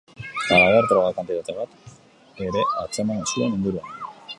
Halaber, 0.53 0.87
droga 0.91 1.11
kantitate 1.17 1.55
bat 1.59 2.43
ere 2.47 2.67
atzeman 2.87 3.23
zuen 3.33 3.59
inguruan. 3.63 3.99